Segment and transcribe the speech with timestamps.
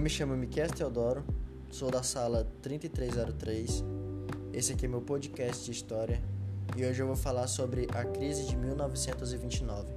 [0.00, 1.22] Eu me chamo Miquel Teodoro,
[1.70, 3.84] sou da sala 3303.
[4.50, 6.22] Esse aqui é meu podcast de história
[6.74, 9.92] e hoje eu vou falar sobre a crise de 1929,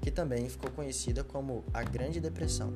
[0.00, 2.72] que também ficou conhecida como a Grande Depressão.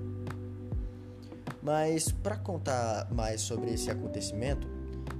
[1.61, 4.69] Mas para contar mais sobre esse acontecimento,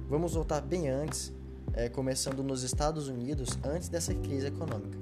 [0.07, 1.33] vamos voltar bem antes,
[1.73, 4.97] é, começando nos Estados Unidos, antes dessa crise econômica.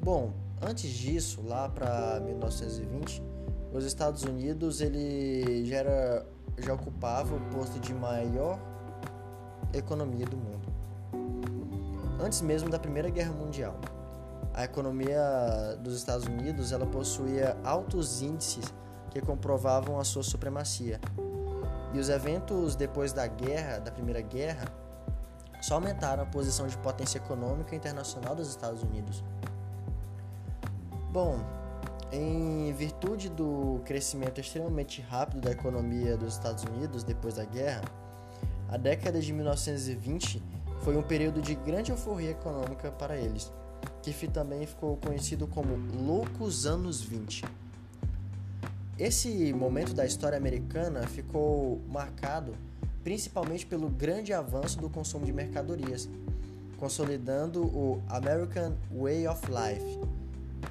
[0.00, 3.22] Bom, antes disso, lá para 1920,
[3.74, 6.26] os Estados Unidos ele já, era,
[6.58, 8.58] já ocupava o posto de maior
[9.72, 10.72] economia do mundo.
[12.20, 13.74] Antes mesmo da Primeira Guerra Mundial,
[14.54, 18.72] a economia dos Estados Unidos ela possuía altos índices
[19.10, 21.00] que comprovavam a sua supremacia.
[21.92, 24.66] E os eventos depois da guerra, da Primeira Guerra,
[25.60, 29.24] só aumentaram a posição de potência econômica internacional dos Estados Unidos.
[31.10, 31.38] Bom,
[32.14, 37.82] em virtude do crescimento extremamente rápido da economia dos Estados Unidos depois da guerra,
[38.68, 40.42] a década de 1920
[40.82, 43.52] foi um período de grande euforia econômica para eles,
[44.02, 47.44] que também ficou conhecido como Loucos Anos 20.
[48.98, 52.54] Esse momento da história americana ficou marcado
[53.02, 56.08] principalmente pelo grande avanço do consumo de mercadorias,
[56.78, 60.13] consolidando o American Way of Life,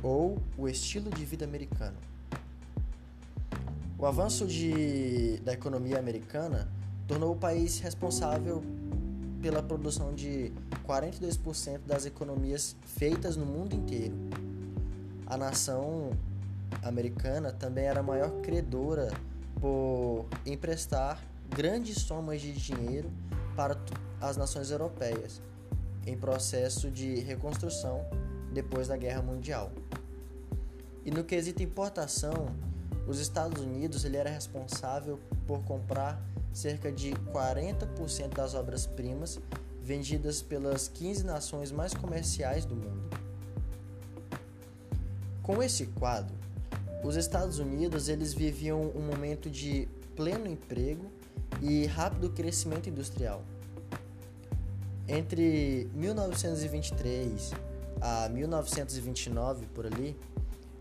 [0.04, 1.98] ou o estilo de vida americano.
[3.98, 6.70] O avanço de, da economia americana
[7.08, 8.62] tornou o país responsável
[9.42, 10.52] pela produção de
[10.86, 14.14] 42% das economias feitas no mundo inteiro.
[15.26, 16.12] A nação
[16.84, 19.09] americana também era a maior credora
[19.62, 23.09] por emprestar grandes somas de dinheiro
[23.56, 23.78] para
[24.20, 25.42] as nações europeias
[26.06, 28.06] em processo de reconstrução
[28.54, 29.72] depois da Guerra Mundial.
[31.06, 32.56] E no quesito importação,
[33.08, 36.22] os Estados Unidos ele era responsável por comprar
[36.53, 39.40] cerca de 40% das obras-primas
[39.81, 43.09] vendidas pelas 15 nações mais comerciais do mundo.
[45.42, 46.34] Com esse quadro,
[47.03, 51.12] os Estados Unidos eles viviam um momento de pleno emprego
[51.62, 53.44] e rápido crescimento industrial.
[55.06, 57.52] Entre 1923
[58.03, 60.18] a 1929 por ali,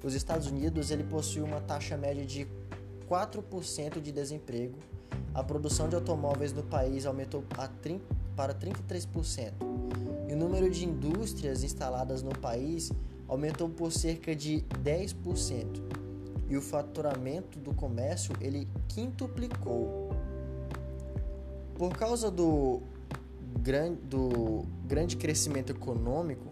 [0.03, 2.49] os Estados Unidos ele possui uma taxa média de
[3.09, 4.77] 4% de desemprego.
[5.33, 7.45] A produção de automóveis no país aumentou
[7.81, 9.53] 30, para 33%.
[10.29, 12.91] E o número de indústrias instaladas no país
[13.29, 15.81] aumentou por cerca de 10%.
[16.49, 20.11] E o faturamento do comércio ele quintuplicou.
[21.77, 22.83] Por causa do,
[23.61, 26.52] gran, do grande crescimento econômico,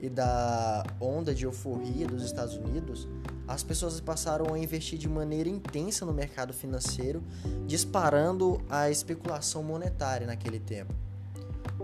[0.00, 3.08] e da onda de euforia dos Estados Unidos,
[3.46, 7.22] as pessoas passaram a investir de maneira intensa no mercado financeiro,
[7.66, 10.92] disparando a especulação monetária naquele tempo.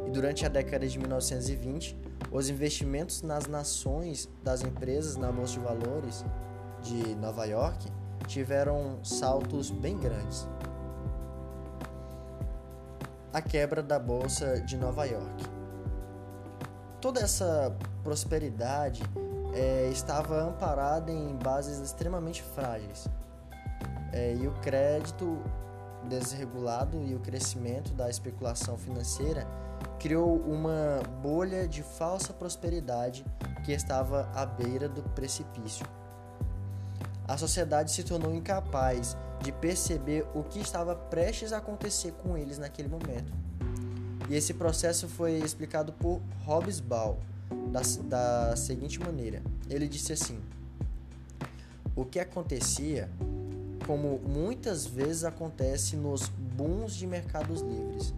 [0.07, 1.97] E durante a década de 1920,
[2.31, 6.25] os investimentos nas nações das empresas na bolsa de valores
[6.83, 7.87] de Nova York
[8.27, 10.49] tiveram saltos bem grandes.
[13.33, 15.45] A quebra da bolsa de Nova York.
[17.01, 19.03] Toda essa prosperidade
[19.55, 23.07] é, estava amparada em bases extremamente frágeis.
[24.13, 25.43] É, e o crédito
[26.09, 29.47] desregulado e o crescimento da especulação financeira
[29.99, 33.25] criou uma bolha de falsa prosperidade
[33.65, 35.87] que estava à beira do precipício.
[37.27, 42.59] A sociedade se tornou incapaz de perceber o que estava prestes a acontecer com eles
[42.59, 43.33] naquele momento.
[44.29, 47.17] E esse processo foi explicado por Hobsbawm
[47.71, 50.39] da, da seguinte maneira: ele disse assim,
[51.95, 53.09] o que acontecia,
[53.87, 58.15] como muitas vezes acontece nos booms de mercados livres,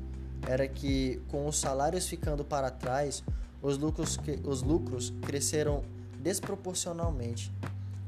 [0.48, 3.22] era que com os salários ficando para trás,
[3.62, 5.82] os lucros, os lucros cresceram
[6.20, 7.52] desproporcionalmente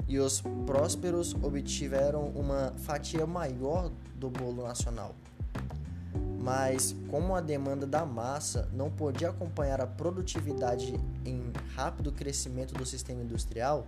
[0.09, 5.15] e os prósperos obtiveram uma fatia maior do bolo nacional.
[6.47, 10.95] Mas, como a demanda da massa não podia acompanhar a produtividade
[11.25, 13.85] em rápido crescimento do sistema industrial,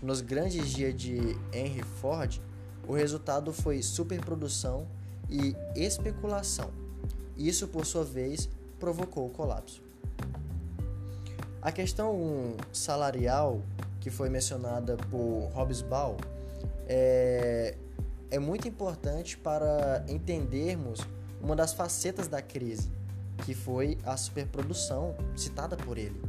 [0.00, 2.40] nos grandes dias de Henry Ford,
[2.86, 4.86] o resultado foi superprodução
[5.28, 6.70] e especulação.
[7.36, 8.48] Isso, por sua vez,
[8.78, 9.82] provocou o colapso.
[11.60, 13.62] A questão salarial
[14.00, 16.16] que foi mencionada por Hobsbawm
[16.86, 17.74] é,
[18.30, 21.00] é muito importante para entendermos
[21.40, 22.90] uma das facetas da crise,
[23.44, 26.20] que foi a superprodução citada por ele.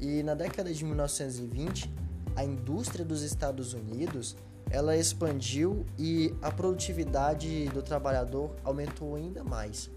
[0.00, 1.92] E na década de 1920,
[2.36, 4.36] a indústria dos Estados Unidos
[4.70, 9.90] ela expandiu e a produtividade do trabalhador aumentou ainda mais.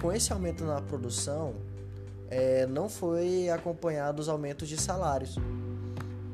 [0.00, 1.54] Com esse aumento na produção,
[2.30, 5.36] é, não foi acompanhado os aumentos de salários,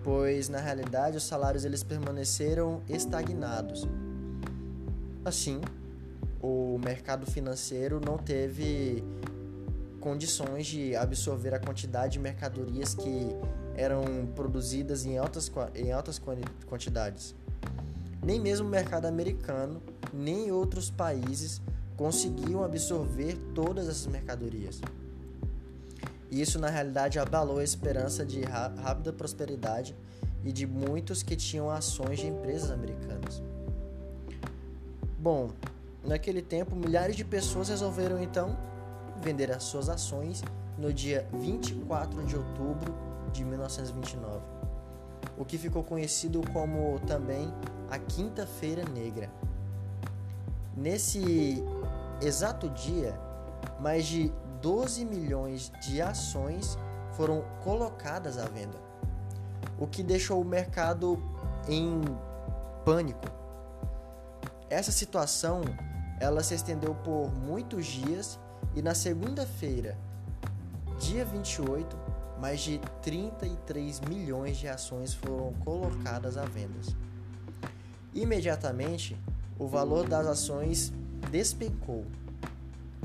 [0.03, 3.87] pois na realidade os salários eles permaneceram estagnados.
[5.25, 5.61] Assim,
[6.44, 9.02] o mercado financeiro não teve
[9.99, 13.29] condições de absorver a quantidade de mercadorias que
[13.75, 16.20] eram produzidas em altas, em altas
[16.67, 17.35] quantidades.
[18.23, 19.82] Nem mesmo o mercado americano,
[20.12, 21.62] nem outros países
[21.96, 24.82] conseguiam absorver todas essas mercadorias.
[26.31, 29.97] Isso, na realidade, abalou a esperança de rápida prosperidade
[30.44, 33.43] e de muitos que tinham ações de empresas americanas.
[35.19, 35.50] Bom,
[36.05, 38.56] naquele tempo, milhares de pessoas resolveram então
[39.23, 40.43] vender as suas ações
[40.77, 42.95] no dia 24 de outubro
[43.33, 44.41] de 1929,
[45.39, 47.53] o que ficou conhecido como também
[47.91, 49.31] a Quinta-feira Negra.
[50.77, 51.62] Nesse
[52.21, 53.19] exato dia,
[53.81, 56.79] mais de 12 milhões de ações
[57.12, 58.79] foram colocadas à venda,
[59.79, 61.23] o que deixou o mercado
[61.69, 62.00] em
[62.85, 63.27] pânico.
[64.69, 65.62] Essa situação
[66.20, 68.38] ela se estendeu por muitos dias
[68.75, 69.96] e na segunda-feira,
[70.99, 71.96] dia 28,
[72.40, 76.75] mais de 33 milhões de ações foram colocadas à venda.
[78.12, 79.16] Imediatamente,
[79.58, 80.93] o valor das ações
[81.31, 82.05] despencou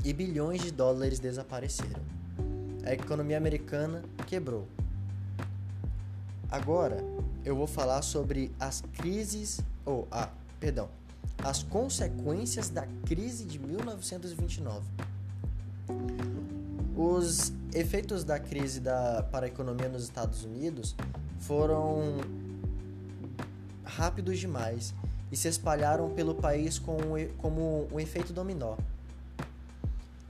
[0.04, 2.02] e bilhões de dólares desapareceram.
[2.84, 4.66] A economia americana quebrou.
[6.50, 6.98] Agora
[7.44, 10.88] eu vou falar sobre as crises ou a, ah, perdão,
[11.44, 14.86] as consequências da crise de 1929.
[16.96, 20.94] Os efeitos da crise da, para a economia nos Estados Unidos
[21.40, 22.18] foram
[23.84, 24.94] rápidos demais
[25.32, 26.96] e se espalharam pelo país com,
[27.38, 28.76] como um efeito dominó.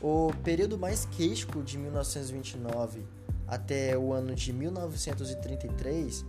[0.02, 3.02] O período mais crítico de 1929
[3.46, 6.24] até o ano de 1933,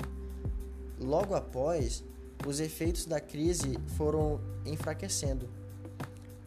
[0.99, 2.03] logo após,
[2.45, 5.49] os efeitos da crise foram enfraquecendo,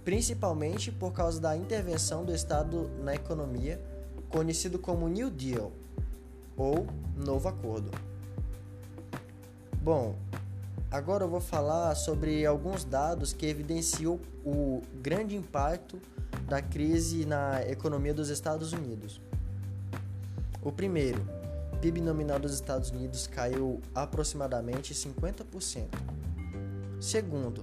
[0.04, 3.80] principalmente por causa da intervenção do Estado na economia,
[4.28, 5.72] conhecido como New Deal
[6.56, 6.86] ou
[7.16, 7.90] Novo Acordo.
[9.80, 10.16] Bom,
[10.90, 15.98] agora eu vou falar sobre alguns dados que evidenciam o grande impacto
[16.48, 19.20] da crise na economia dos Estados Unidos.
[20.62, 21.22] O primeiro,
[21.84, 25.84] PIB nominal dos Estados Unidos caiu aproximadamente 50%.
[26.98, 27.62] Segundo,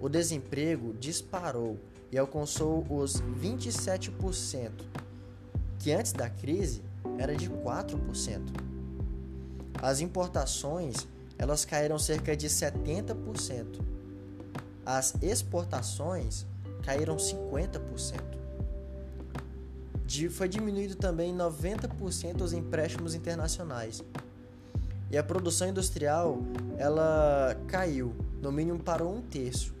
[0.00, 1.76] o desemprego disparou
[2.12, 4.70] e alcançou os 27%,
[5.80, 6.80] que antes da crise
[7.18, 8.40] era de 4%.
[9.82, 13.80] As importações, elas caíram cerca de 70%.
[14.84, 16.46] As exportações
[16.84, 18.35] caíram 50%.
[20.30, 24.02] Foi diminuído também 90% os empréstimos internacionais.
[25.10, 26.38] E a produção industrial
[26.78, 29.74] ela caiu, no mínimo para um terço.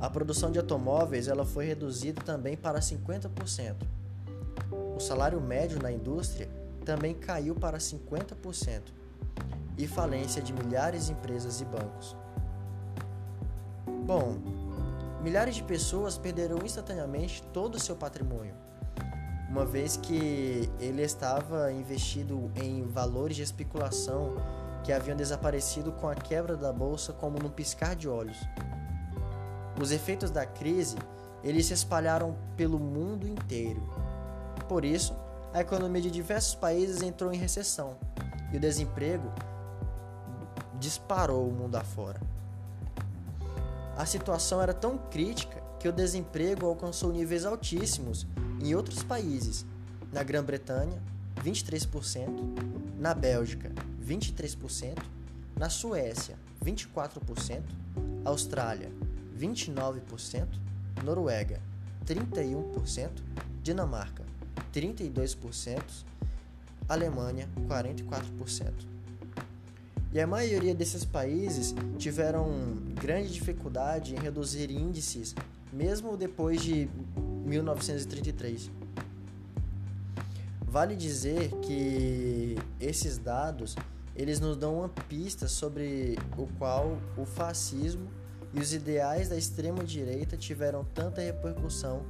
[0.00, 3.74] A produção de automóveis ela foi reduzida também para 50%.
[4.96, 6.48] O salário médio na indústria
[6.84, 8.82] também caiu para 50%
[9.76, 12.16] e falência de milhares de empresas e bancos.
[14.06, 14.38] Bom,
[15.22, 18.54] milhares de pessoas perderam instantaneamente todo o seu patrimônio,
[19.48, 24.34] uma vez que ele estava investido em valores de especulação
[24.84, 28.38] que haviam desaparecido com a quebra da bolsa como num piscar de olhos.
[29.80, 30.96] Os efeitos da crise
[31.42, 33.82] eles se espalharam pelo mundo inteiro.
[34.68, 35.16] Por isso,
[35.52, 37.96] a economia de diversos países entrou em recessão
[38.52, 39.32] e o desemprego
[40.78, 42.20] disparou o mundo afora.
[43.98, 48.28] A situação era tão crítica que o desemprego alcançou níveis altíssimos
[48.62, 49.66] em outros países.
[50.12, 51.02] Na Grã-Bretanha,
[51.44, 52.28] 23%,
[52.96, 55.02] na Bélgica, 23%,
[55.58, 57.64] na Suécia, 24%,
[58.24, 58.92] Austrália,
[59.36, 60.46] 29%,
[61.02, 61.60] Noruega,
[62.06, 63.10] 31%,
[63.64, 64.22] Dinamarca,
[64.72, 65.82] 32%,
[66.88, 68.97] Alemanha, 44%.
[70.12, 72.48] E a maioria desses países tiveram
[72.94, 75.34] grande dificuldade em reduzir índices,
[75.72, 76.88] mesmo depois de
[77.44, 78.70] 1933.
[80.62, 83.76] Vale dizer que esses dados
[84.14, 88.08] eles nos dão uma pista sobre o qual o fascismo
[88.52, 92.02] e os ideais da extrema direita tiveram tanta repercussão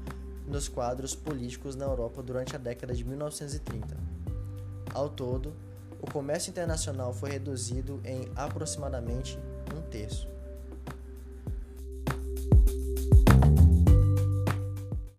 [0.47, 3.97] nos quadros políticos na Europa durante a década de 1930.
[4.95, 5.53] Ao todo,
[6.01, 9.39] o comércio internacional foi reduzido em aproximadamente
[9.75, 10.38] um terço.